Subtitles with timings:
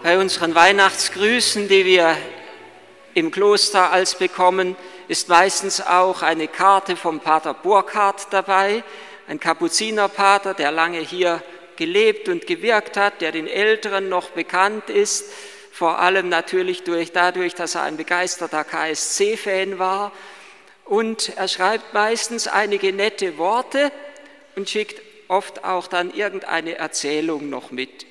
[0.00, 2.16] Bei unseren Weihnachtsgrüßen, die wir
[3.14, 4.76] im Kloster als bekommen,
[5.08, 8.84] ist meistens auch eine Karte vom Pater Burkhardt dabei,
[9.26, 11.42] ein Kapuzinerpater, der lange hier
[11.74, 15.32] gelebt und gewirkt hat, der den Älteren noch bekannt ist,
[15.72, 20.12] vor allem natürlich durch, dadurch, dass er ein begeisterter KSC-Fan war.
[20.84, 23.90] Und er schreibt meistens einige nette Worte
[24.54, 28.06] und schickt oft auch dann irgendeine Erzählung noch mit.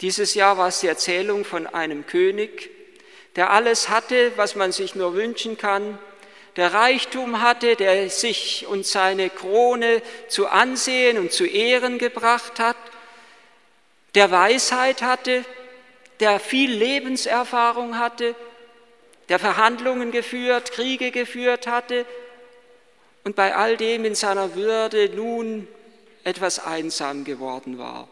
[0.00, 2.70] Dieses Jahr war es die Erzählung von einem König,
[3.36, 5.98] der alles hatte, was man sich nur wünschen kann,
[6.56, 12.76] der Reichtum hatte, der sich und seine Krone zu Ansehen und zu Ehren gebracht hat,
[14.14, 15.44] der Weisheit hatte,
[16.20, 18.36] der viel Lebenserfahrung hatte,
[19.28, 22.06] der Verhandlungen geführt, Kriege geführt hatte
[23.24, 25.66] und bei all dem in seiner Würde nun
[26.22, 28.08] etwas einsam geworden war.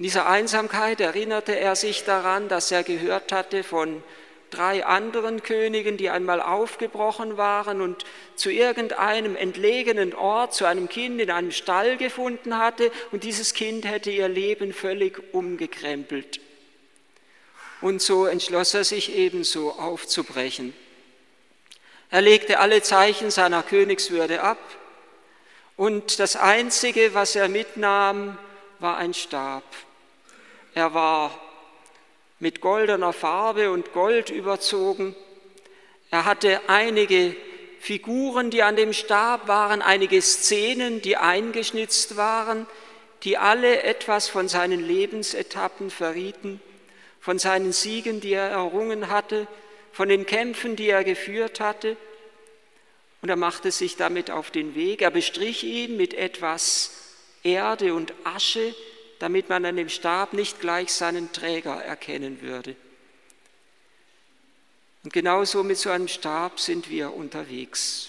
[0.00, 4.02] In dieser Einsamkeit erinnerte er sich daran, dass er gehört hatte von
[4.48, 11.20] drei anderen Königen, die einmal aufgebrochen waren und zu irgendeinem entlegenen Ort, zu einem Kind
[11.20, 16.40] in einem Stall gefunden hatte und dieses Kind hätte ihr Leben völlig umgekrempelt.
[17.82, 20.72] Und so entschloss er sich ebenso aufzubrechen.
[22.08, 24.56] Er legte alle Zeichen seiner Königswürde ab
[25.76, 28.38] und das Einzige, was er mitnahm,
[28.78, 29.62] war ein Stab.
[30.74, 31.38] Er war
[32.38, 35.14] mit goldener Farbe und Gold überzogen.
[36.10, 37.36] Er hatte einige
[37.80, 42.66] Figuren, die an dem Stab waren, einige Szenen, die eingeschnitzt waren,
[43.22, 46.60] die alle etwas von seinen Lebensetappen verrieten,
[47.20, 49.46] von seinen Siegen, die er errungen hatte,
[49.92, 51.96] von den Kämpfen, die er geführt hatte.
[53.22, 55.02] Und er machte sich damit auf den Weg.
[55.02, 56.92] Er bestrich ihn mit etwas
[57.42, 58.74] Erde und Asche,
[59.20, 62.74] damit man an dem Stab nicht gleich seinen Träger erkennen würde.
[65.04, 68.08] Und genauso mit so einem Stab sind wir unterwegs.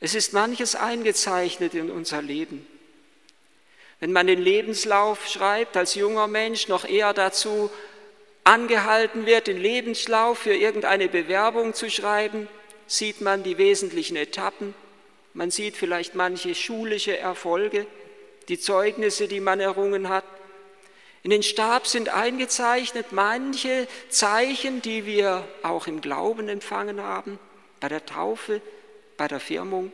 [0.00, 2.66] Es ist manches eingezeichnet in unser Leben.
[4.00, 7.70] Wenn man den Lebenslauf schreibt als junger Mensch, noch eher dazu
[8.44, 12.48] angehalten wird, den Lebenslauf für irgendeine Bewerbung zu schreiben,
[12.86, 14.74] sieht man die wesentlichen Etappen,
[15.34, 17.86] man sieht vielleicht manche schulische Erfolge,
[18.48, 20.24] die Zeugnisse, die man errungen hat.
[21.22, 27.38] In den Stab sind eingezeichnet manche Zeichen, die wir auch im Glauben empfangen haben,
[27.80, 28.60] bei der Taufe,
[29.16, 29.92] bei der Firmung.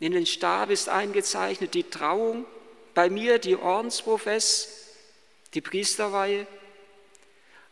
[0.00, 2.46] In den Stab ist eingezeichnet die Trauung,
[2.94, 4.94] bei mir die Ordensprofess,
[5.54, 6.46] die Priesterweihe.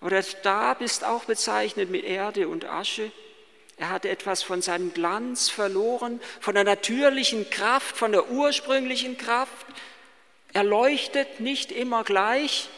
[0.00, 3.10] Aber der Stab ist auch bezeichnet mit Erde und Asche.
[3.76, 9.66] Er hatte etwas von seinem Glanz verloren, von der natürlichen Kraft, von der ursprünglichen Kraft.
[10.54, 12.68] Er leuchtet nicht immer gleich.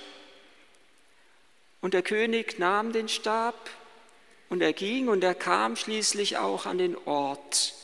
[1.80, 3.70] Und der König nahm den Stab
[4.48, 7.74] und er ging und er kam schließlich auch an den Ort,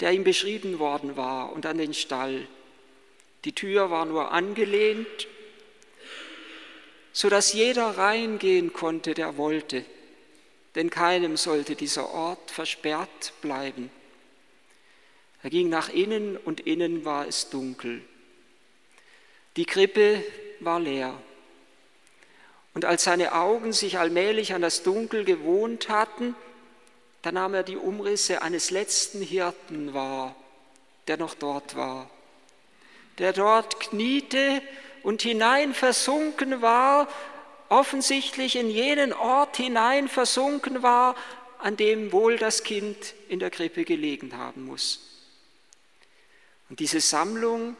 [0.00, 2.48] der ihm beschrieben worden war und an den Stall.
[3.44, 5.28] Die Tür war nur angelehnt,
[7.12, 9.84] sodass jeder reingehen konnte, der wollte
[10.78, 13.90] denn keinem sollte dieser Ort versperrt bleiben.
[15.42, 18.00] Er ging nach innen und innen war es dunkel.
[19.56, 20.22] Die Krippe
[20.60, 21.20] war leer.
[22.74, 26.36] Und als seine Augen sich allmählich an das Dunkel gewohnt hatten,
[27.22, 30.36] da nahm er die Umrisse eines letzten Hirten wahr,
[31.08, 32.08] der noch dort war,
[33.18, 34.62] der dort kniete
[35.02, 37.08] und hinein versunken war
[37.68, 41.14] offensichtlich in jenen Ort hinein versunken war,
[41.58, 45.00] an dem wohl das Kind in der Krippe gelegen haben muss.
[46.70, 47.76] Und diese Sammlung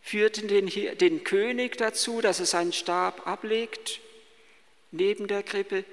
[0.00, 0.66] führte den,
[0.98, 4.00] den König dazu, dass er seinen Stab ablegt
[4.92, 5.84] neben der Krippe.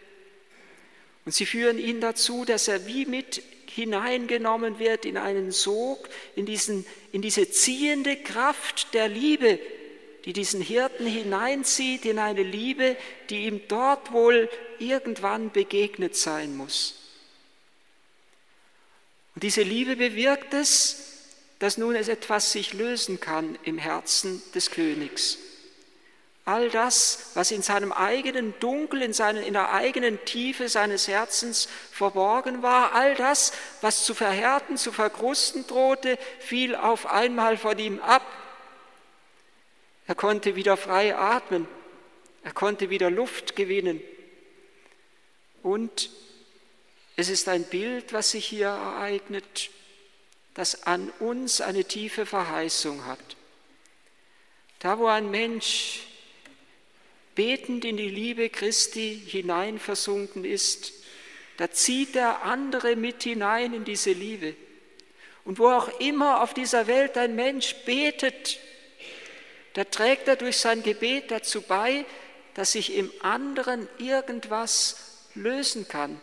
[1.25, 6.45] Und sie führen ihn dazu, dass er wie mit hineingenommen wird in einen Sog, in,
[6.45, 9.59] diesen, in diese ziehende Kraft der Liebe,
[10.25, 12.95] die diesen Hirten hineinzieht in eine Liebe,
[13.29, 16.95] die ihm dort wohl irgendwann begegnet sein muss.
[19.35, 21.11] Und diese Liebe bewirkt es,
[21.59, 25.37] dass nun es etwas sich lösen kann im Herzen des Königs.
[26.43, 31.67] All das, was in seinem eigenen Dunkel, in, seinen, in der eigenen Tiefe seines Herzens
[31.91, 37.99] verborgen war, all das, was zu verhärten, zu verkrusten drohte, fiel auf einmal von ihm
[37.99, 38.25] ab
[40.11, 41.69] er konnte wieder frei atmen.
[42.43, 44.01] Er konnte wieder Luft gewinnen.
[45.63, 46.09] Und
[47.15, 49.69] es ist ein Bild, was sich hier ereignet,
[50.53, 53.37] das an uns eine tiefe Verheißung hat.
[54.79, 56.01] Da, wo ein Mensch
[57.33, 60.91] betend in die Liebe Christi hinein versunken ist,
[61.55, 64.57] da zieht der andere mit hinein in diese Liebe.
[65.45, 68.59] Und wo auch immer auf dieser Welt ein Mensch betet,
[69.73, 72.05] da trägt er durch sein Gebet dazu bei,
[72.53, 76.19] dass sich im anderen irgendwas lösen kann,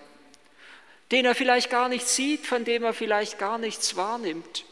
[1.11, 4.65] den er vielleicht gar nicht sieht, von dem er vielleicht gar nichts wahrnimmt.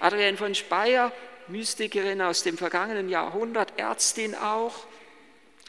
[0.00, 1.12] Adrienne von Speyer,
[1.48, 4.86] Mystikerin aus dem vergangenen Jahrhundert, Ärztin auch,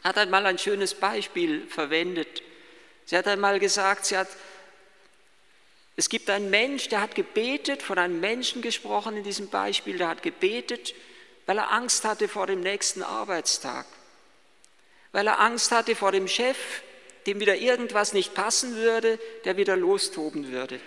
[0.04, 2.42] hat einmal ein schönes Beispiel verwendet.
[3.06, 4.28] Sie hat einmal gesagt, sie hat,
[5.96, 10.08] es gibt einen Mensch, der hat gebetet, von einem Menschen gesprochen in diesem Beispiel, der
[10.08, 10.94] hat gebetet,
[11.48, 13.86] weil er Angst hatte vor dem nächsten Arbeitstag,
[15.12, 16.58] weil er Angst hatte vor dem Chef,
[17.26, 20.78] dem wieder irgendwas nicht passen würde, der wieder lostoben würde.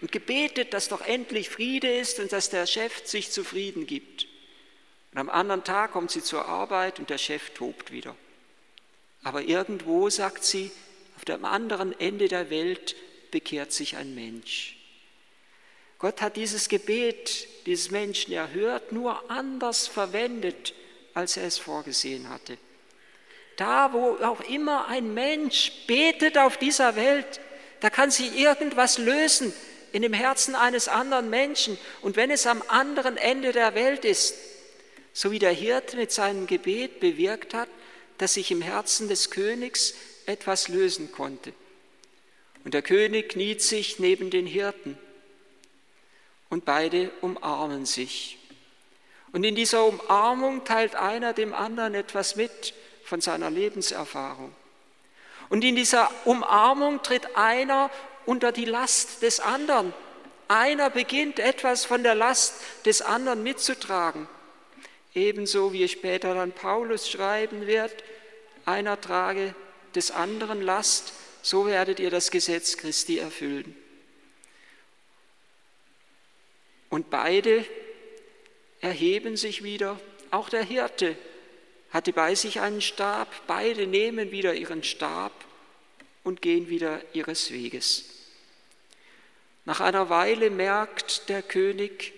[0.00, 4.28] Und gebetet, dass doch endlich Friede ist und dass der Chef sich zufrieden gibt.
[5.12, 8.14] Und am anderen Tag kommt sie zur Arbeit und der Chef tobt wieder.
[9.24, 10.70] Aber irgendwo, sagt sie,
[11.16, 12.94] auf dem anderen Ende der Welt
[13.32, 14.77] bekehrt sich ein Mensch.
[15.98, 20.72] Gott hat dieses Gebet dieses Menschen erhört, nur anders verwendet,
[21.12, 22.56] als er es vorgesehen hatte.
[23.56, 27.40] Da, wo auch immer ein Mensch betet auf dieser Welt,
[27.80, 29.52] da kann sich irgendwas lösen
[29.92, 31.76] in dem Herzen eines anderen Menschen.
[32.00, 34.34] Und wenn es am anderen Ende der Welt ist,
[35.12, 37.68] so wie der Hirte mit seinem Gebet bewirkt hat,
[38.18, 39.94] dass sich im Herzen des Königs
[40.26, 41.52] etwas lösen konnte.
[42.64, 44.96] Und der König kniet sich neben den Hirten
[46.50, 48.38] und beide umarmen sich.
[49.32, 52.74] Und in dieser Umarmung teilt einer dem anderen etwas mit
[53.04, 54.54] von seiner Lebenserfahrung.
[55.50, 57.90] Und in dieser Umarmung tritt einer
[58.26, 59.92] unter die Last des anderen.
[60.48, 62.54] Einer beginnt etwas von der Last
[62.84, 64.28] des anderen mitzutragen.
[65.14, 67.92] Ebenso wie später dann Paulus schreiben wird,
[68.64, 69.54] einer trage
[69.94, 71.12] des anderen Last,
[71.42, 73.76] so werdet ihr das Gesetz Christi erfüllen.
[76.90, 77.64] Und beide
[78.80, 80.00] erheben sich wieder,
[80.30, 81.16] auch der Hirte
[81.90, 85.32] hatte bei sich einen Stab, beide nehmen wieder ihren Stab
[86.22, 88.04] und gehen wieder ihres Weges.
[89.64, 92.12] Nach einer Weile merkt der König,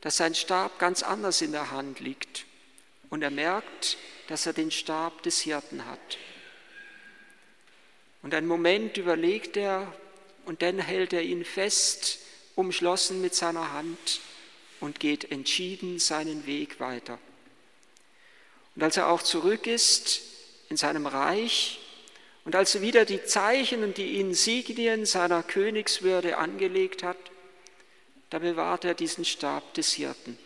[0.00, 2.44] dass sein Stab ganz anders in der Hand liegt
[3.10, 3.96] und er merkt,
[4.28, 6.18] dass er den Stab des Hirten hat.
[8.22, 9.92] Und einen Moment überlegt er
[10.44, 12.18] und dann hält er ihn fest,
[12.54, 14.20] umschlossen mit seiner Hand
[14.80, 17.18] und geht entschieden seinen Weg weiter.
[18.74, 20.20] Und als er auch zurück ist
[20.68, 21.80] in seinem Reich
[22.44, 27.16] und als er wieder die Zeichen und die Insignien seiner Königswürde angelegt hat,
[28.30, 30.38] da bewahrt er diesen Stab des Hirten.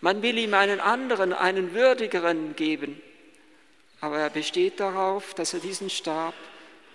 [0.00, 3.00] Man will ihm einen anderen, einen würdigeren geben,
[4.00, 6.34] aber er besteht darauf, dass er diesen Stab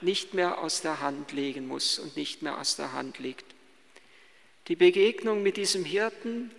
[0.02, 3.46] nicht mehr aus der Hand legen muss und nicht mehr aus der Hand legt.
[4.72, 6.50] Die Begegnung mit diesem Hirten,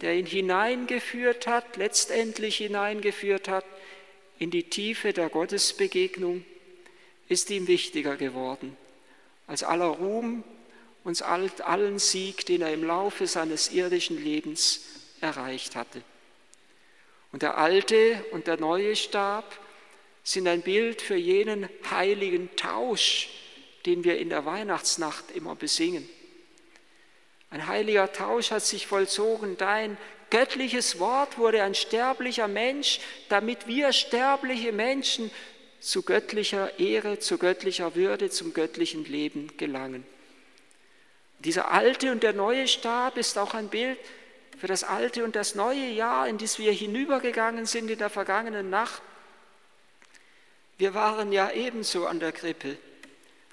[0.00, 3.64] der ihn hineingeführt hat, letztendlich hineingeführt hat
[4.38, 6.44] in die Tiefe der Gottesbegegnung,
[7.28, 8.76] ist ihm wichtiger geworden
[9.48, 10.44] als aller Ruhm
[11.02, 14.84] und allen Sieg, den er im Laufe seines irdischen Lebens
[15.20, 16.02] erreicht hatte.
[17.32, 19.58] Und der alte und der neue Stab
[20.22, 23.30] sind ein Bild für jenen heiligen Tausch,
[23.84, 26.08] den wir in der Weihnachtsnacht immer besingen.
[27.50, 29.56] Ein heiliger Tausch hat sich vollzogen.
[29.56, 29.96] Dein
[30.30, 35.30] göttliches Wort wurde ein sterblicher Mensch, damit wir sterbliche Menschen
[35.80, 40.04] zu göttlicher Ehre, zu göttlicher Würde, zum göttlichen Leben gelangen.
[41.38, 43.98] Dieser alte und der neue Stab ist auch ein Bild
[44.58, 48.70] für das alte und das neue Jahr, in das wir hinübergegangen sind in der vergangenen
[48.70, 49.00] Nacht.
[50.78, 52.76] Wir waren ja ebenso an der Krippe,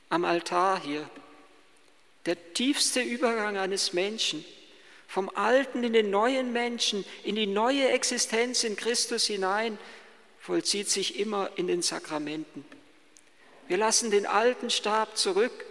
[0.10, 1.08] am Altar hier.
[2.26, 4.44] Der tiefste Übergang eines Menschen,
[5.08, 9.78] vom alten in den neuen Menschen, in die neue Existenz in Christus hinein,
[10.40, 12.66] vollzieht sich immer in den Sakramenten.
[13.68, 15.66] Wir lassen den alten Stab zurück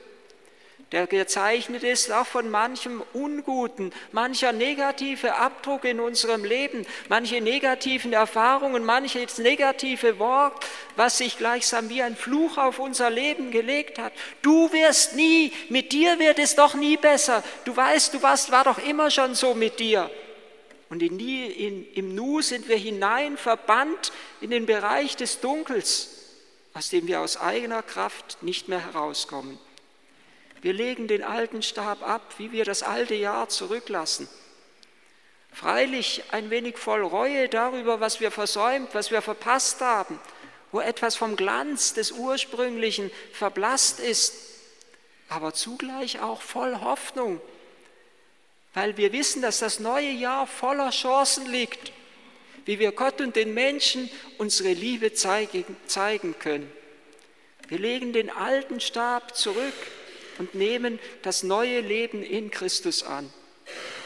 [0.92, 8.12] der gezeichnet ist auch von manchem Unguten, mancher negative Abdruck in unserem Leben, manche negativen
[8.12, 10.64] Erfahrungen, manches negative Wort,
[10.96, 14.12] was sich gleichsam wie ein Fluch auf unser Leben gelegt hat.
[14.42, 17.42] Du wirst nie, mit dir wird es doch nie besser.
[17.64, 20.10] Du weißt, du warst, war doch immer schon so mit dir.
[20.90, 26.10] Und in die, in, im Nu sind wir hinein verbannt in den Bereich des Dunkels,
[26.72, 29.58] aus dem wir aus eigener Kraft nicht mehr herauskommen.
[30.64, 34.28] Wir legen den alten Stab ab, wie wir das alte Jahr zurücklassen.
[35.52, 40.18] Freilich ein wenig voll Reue darüber, was wir versäumt, was wir verpasst haben
[40.74, 44.34] wo etwas vom Glanz des Ursprünglichen verblasst ist,
[45.28, 47.40] aber zugleich auch voll Hoffnung,
[48.72, 51.92] weil wir wissen, dass das neue Jahr voller Chancen liegt,
[52.64, 56.72] wie wir Gott und den Menschen unsere Liebe zeigen können.
[57.68, 59.74] Wir legen den alten Stab zurück
[60.38, 63.32] und nehmen das neue Leben in Christus an.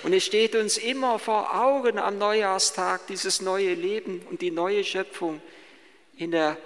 [0.02, 4.84] Und es steht uns immer vor Augen am Neujahrstag dieses neue Leben und die neue
[4.84, 5.40] Schöpfung
[6.16, 6.56] in der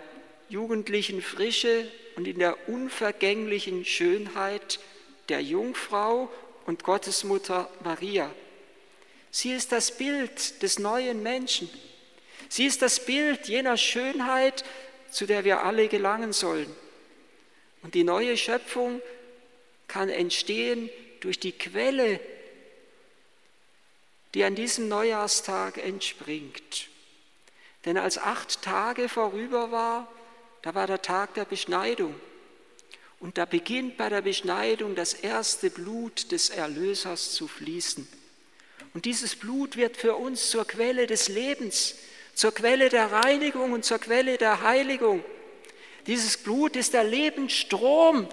[0.48, 4.80] jugendlichen Frische und in der unvergänglichen Schönheit
[5.28, 6.30] der Jungfrau
[6.66, 8.30] und Gottesmutter Maria.
[9.30, 11.70] Sie ist das Bild des neuen Menschen.
[12.50, 14.62] Sie ist das Bild jener Schönheit,
[15.10, 16.70] zu der wir alle gelangen sollen.
[17.82, 19.00] Und die neue Schöpfung
[19.92, 20.88] kann entstehen
[21.20, 22.18] durch die Quelle,
[24.32, 26.88] die an diesem Neujahrstag entspringt.
[27.84, 30.10] Denn als acht Tage vorüber war,
[30.62, 32.14] da war der Tag der Beschneidung.
[33.20, 38.08] Und da beginnt bei der Beschneidung das erste Blut des Erlösers zu fließen.
[38.94, 41.96] Und dieses Blut wird für uns zur Quelle des Lebens,
[42.34, 45.22] zur Quelle der Reinigung und zur Quelle der Heiligung.
[46.06, 48.26] Dieses Blut ist der Lebensstrom,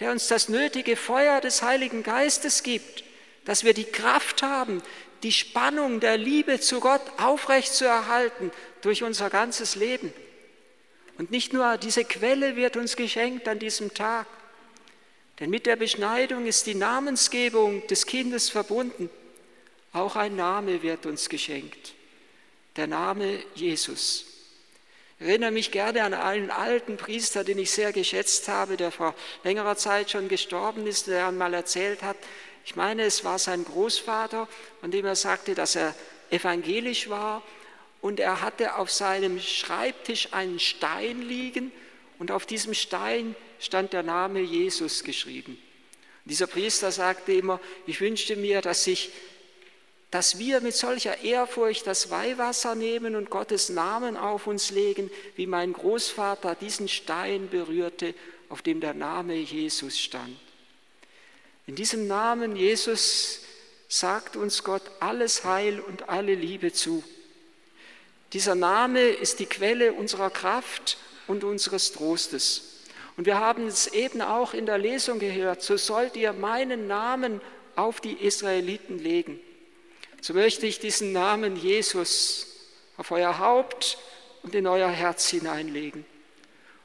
[0.00, 3.04] der uns das nötige Feuer des Heiligen Geistes gibt,
[3.44, 4.82] dass wir die Kraft haben,
[5.22, 10.12] die Spannung der Liebe zu Gott aufrechtzuerhalten durch unser ganzes Leben.
[11.18, 14.26] Und nicht nur diese Quelle wird uns geschenkt an diesem Tag,
[15.38, 19.10] denn mit der Beschneidung ist die Namensgebung des Kindes verbunden.
[19.92, 21.94] Auch ein Name wird uns geschenkt,
[22.76, 24.29] der Name Jesus.
[25.20, 29.14] Ich erinnere mich gerne an einen alten Priester, den ich sehr geschätzt habe, der vor
[29.44, 32.16] längerer Zeit schon gestorben ist, der einmal erzählt hat,
[32.64, 34.48] ich meine, es war sein Großvater,
[34.80, 35.94] von dem er sagte, dass er
[36.30, 37.42] evangelisch war
[38.00, 41.70] und er hatte auf seinem Schreibtisch einen Stein liegen
[42.18, 45.52] und auf diesem Stein stand der Name Jesus geschrieben.
[46.24, 49.10] Und dieser Priester sagte immer, ich wünschte mir, dass ich
[50.10, 55.46] dass wir mit solcher Ehrfurcht das Weihwasser nehmen und Gottes Namen auf uns legen, wie
[55.46, 58.14] mein Großvater diesen Stein berührte,
[58.48, 60.36] auf dem der Name Jesus stand.
[61.66, 63.42] In diesem Namen Jesus
[63.88, 67.04] sagt uns Gott alles Heil und alle Liebe zu.
[68.32, 70.98] Dieser Name ist die Quelle unserer Kraft
[71.28, 72.80] und unseres Trostes.
[73.16, 77.40] Und wir haben es eben auch in der Lesung gehört, so sollt ihr meinen Namen
[77.76, 79.38] auf die Israeliten legen
[80.20, 82.46] so möchte ich diesen Namen Jesus
[82.96, 83.98] auf euer Haupt
[84.42, 86.04] und in euer Herz hineinlegen.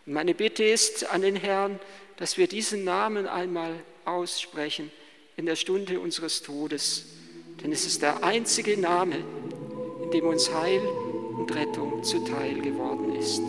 [0.05, 1.79] Und meine Bitte ist an den Herrn,
[2.17, 3.73] dass wir diesen Namen einmal
[4.05, 4.91] aussprechen
[5.35, 7.05] in der Stunde unseres Todes.
[7.61, 9.17] Denn es ist der einzige Name,
[10.03, 13.41] in dem uns Heil und Rettung zuteil geworden ist.